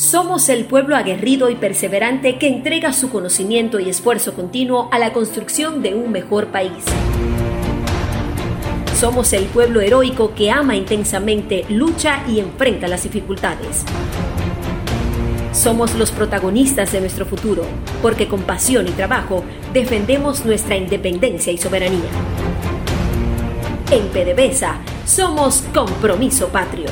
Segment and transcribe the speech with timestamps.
[0.00, 5.12] Somos el pueblo aguerrido y perseverante que entrega su conocimiento y esfuerzo continuo a la
[5.12, 6.72] construcción de un mejor país.
[8.98, 13.84] Somos el pueblo heroico que ama intensamente, lucha y enfrenta las dificultades.
[15.52, 17.64] Somos los protagonistas de nuestro futuro,
[18.00, 19.44] porque con pasión y trabajo
[19.74, 22.08] defendemos nuestra independencia y soberanía.
[23.90, 26.88] En PDVSA somos Compromiso Patrio.